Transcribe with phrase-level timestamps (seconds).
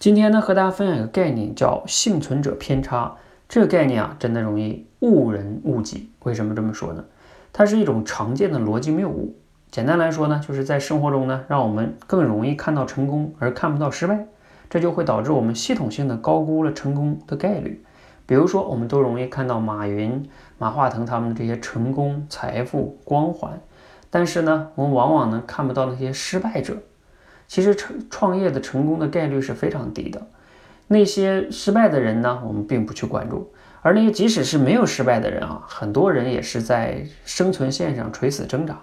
[0.00, 3.16] 今天呢，和大家分享一个概念，叫幸存者偏差。
[3.46, 6.08] 这个概念啊，真的容易误人误己。
[6.22, 7.04] 为什么这么说呢？
[7.52, 9.36] 它是一种常见的逻辑谬误。
[9.70, 14.24] 简单来说呢，就是在生活中呢，让我们更容易看到成功，而看不到失败。
[14.70, 17.84] 这就会导致我们系统性的高估了成功的概率。
[18.24, 20.26] 比如说，我们都容易看到马云、
[20.56, 23.60] 马化腾他们的这些成功、财富、光环，
[24.08, 26.78] 但是呢，我们往往呢看不到那些失败者。
[27.50, 30.24] 其实成创业的成功的概率是非常低的，
[30.86, 38.78] 那些失败的人呢，我们并不去关注，而那些即使是没有失败的人啊，很多人也是在生存线上垂死挣扎，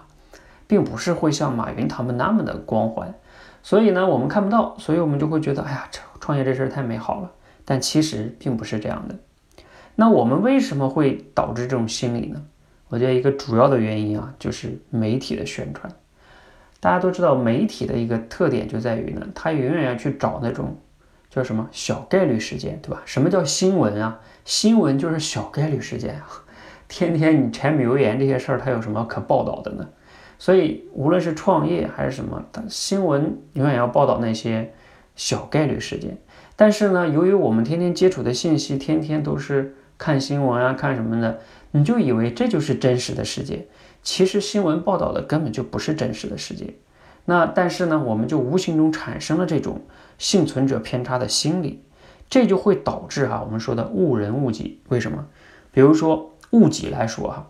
[0.66, 3.14] 并不是会像马云他们那么的光环，
[3.62, 5.88] 所以呢，我们看不到，所以我们就会觉得，哎呀，
[6.20, 7.32] 创业这事儿太美好了，
[7.64, 9.14] 但其实并不是这样的。
[9.94, 12.42] 那我们为什么会导致这种心理呢？
[12.88, 15.90] 我觉得一个主要的原因啊，就是媒体的宣传。
[16.80, 20.76] 大家都知道，媒体的一个特点就在于呢，它永远要去找那种
[21.28, 23.02] 叫什么小概率事件，对吧？
[23.04, 24.20] 什么叫新闻啊？
[24.44, 26.26] 新闻就是小概率事件啊！
[26.86, 29.88] 天天你柴米油盐这些事儿，它有什么可报道的呢？
[30.38, 34.72] 所以无论是创业还是什么，新闻永远要报道那些
[35.16, 36.16] 小概率事件。
[36.54, 41.40] 但是呢，由于我们天天接触的信息，天天都是看新闻啊，看什么的，
[41.72, 43.66] 你就以为这就是真实的世界。
[44.10, 46.72] 其实新闻报道的根本就不是真实的世界，
[47.26, 49.82] 那但是呢，我们就无形中产生了这种
[50.16, 51.82] 幸存者偏差的心理，
[52.30, 54.80] 这就会导致哈我们说的误人误己。
[54.88, 55.26] 为什么？
[55.72, 57.46] 比如说误己来说哈，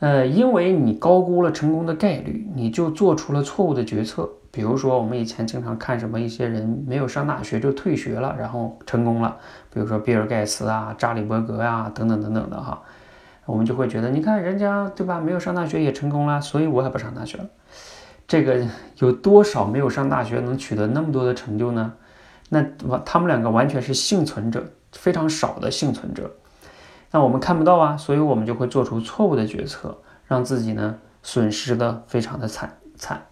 [0.00, 4.28] 呃，因为你高估了成功的概率，你就做出了错误的决策。
[4.50, 9.36] 比如说我们以前经常看什么一些人没有上大学就退学了，然后成功了，
[9.72, 12.82] 比如说比尔盖茨啊、扎里伯格啊等等等等的哈。
[13.48, 17.46] 我们就会觉得，你看人家对吧，没有上大学也成功了，所以我也不上大学了。
[18.26, 18.62] 这个
[18.98, 21.94] 有多少没有上大学能取得那么多的成就呢？
[22.50, 26.30] 那完，他们两个完全是幸存者，非常少的幸存者。
[27.10, 33.28] 那我们看不到啊，所以我们就会做出错误的决策，让自己呢损失的非常的惨惨。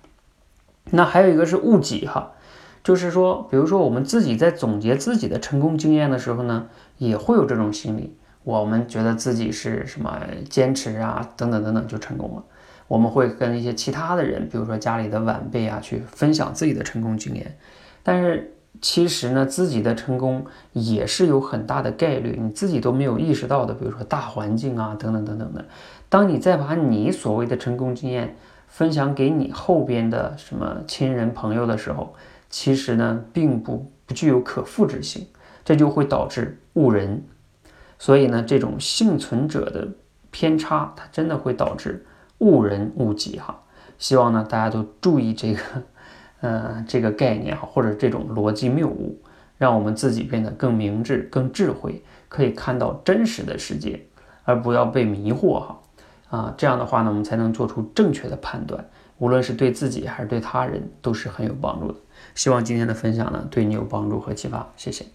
[0.92, 2.32] 那还有一个是误己哈，
[2.82, 8.16] 就是说，比如说我们自己在总结自己的成功经验的时候呢，也会有这种心理。
[8.46, 12.44] 我们觉得自己是什么坚持啊，等等等等就成功了。
[12.86, 17.58] 我们会跟一些其他的人，比如说家里的晚辈啊，去分享自己的成功经验。
[18.04, 23.74] 但是其实呢，自己的成功也是有很大的概率，你自己都没有意识到的。
[23.74, 25.64] 比如说大环境啊，等等等等的。
[26.08, 28.36] 当你再把你所谓的成功经验
[28.68, 32.14] 分享给你后边的什么亲人朋友的时候，
[32.48, 35.26] 其实呢，并不不具有可复制性，
[35.64, 37.24] 这就会导致误人。
[37.98, 39.88] 所以呢，这种幸存者的
[40.30, 42.04] 偏差，它真的会导致
[42.38, 43.62] 误人误己哈。
[43.98, 45.60] 希望呢，大家都注意这个，
[46.40, 49.18] 呃，这个概念哈，或者这种逻辑谬误，
[49.56, 54.06] 让我们自己变得更明智、更智慧，可以看到真实的世界，
[54.44, 55.80] 而不要被迷惑哈。
[56.28, 58.84] 啊，这样的话呢，我们才能做出正确的判断，
[59.18, 61.94] 无论是对自己还是对他人，都是很有帮助的。
[62.34, 64.68] 希望今天的分享呢，对你有帮助和启发。
[64.76, 65.06] 谢谢。